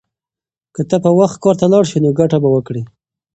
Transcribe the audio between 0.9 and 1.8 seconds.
په وخت کار ته